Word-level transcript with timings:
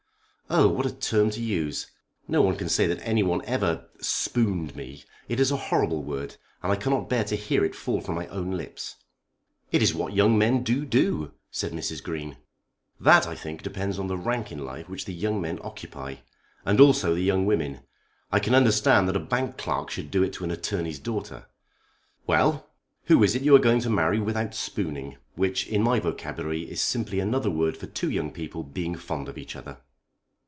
"Oh, 0.53 0.67
what 0.67 0.85
a 0.85 0.91
term 0.93 1.29
to 1.29 1.41
use! 1.41 1.87
No 2.27 2.41
one 2.41 2.57
can 2.57 2.67
say 2.67 2.85
that 2.85 2.99
anyone 3.07 3.41
ever 3.45 3.87
spooned 4.01 4.75
me. 4.75 5.05
It 5.29 5.39
is 5.39 5.49
a 5.49 5.55
horrible 5.71 6.03
word. 6.03 6.35
And 6.61 6.69
I 6.73 6.75
cannot 6.75 7.07
bear 7.07 7.23
to 7.23 7.37
hear 7.37 7.63
it 7.63 7.73
fall 7.73 8.01
from 8.01 8.15
my 8.15 8.27
own 8.27 8.51
lips." 8.57 8.97
"It 9.71 9.81
is 9.81 9.93
what 9.93 10.11
young 10.11 10.37
men 10.37 10.61
do 10.61 10.83
do," 10.83 11.31
said 11.51 11.71
Mrs. 11.71 12.03
Green. 12.03 12.35
"That 12.99 13.27
I 13.27 13.33
think 13.33 13.63
depends 13.63 13.97
on 13.97 14.07
the 14.07 14.17
rank 14.17 14.51
in 14.51 14.65
life 14.65 14.89
which 14.89 15.05
the 15.05 15.13
young 15.13 15.39
men 15.39 15.57
occupy; 15.63 16.15
and 16.65 16.81
also 16.81 17.13
the 17.15 17.21
young 17.21 17.45
women. 17.45 17.83
I 18.29 18.39
can 18.41 18.53
understand 18.53 19.07
that 19.07 19.15
a 19.15 19.19
Bank 19.21 19.57
clerk 19.57 19.89
should 19.89 20.11
do 20.11 20.21
it 20.21 20.33
to 20.33 20.43
an 20.43 20.51
attorney's 20.51 20.99
daughter." 20.99 21.45
"Well; 22.27 22.69
who 23.05 23.23
is 23.23 23.35
it 23.35 23.41
you 23.43 23.55
are 23.55 23.59
going 23.59 23.79
to 23.79 23.89
marry 23.89 24.19
without 24.19 24.53
spooning, 24.53 25.15
which 25.35 25.65
in 25.69 25.81
my 25.81 26.01
vocabulary 26.01 26.63
is 26.69 26.81
simply 26.81 27.21
another 27.21 27.49
word 27.49 27.77
for 27.77 27.85
two 27.85 28.11
young 28.11 28.31
people 28.33 28.63
being 28.63 28.95
fond 28.97 29.29
of 29.29 29.37
each 29.37 29.55
other?" 29.55 29.77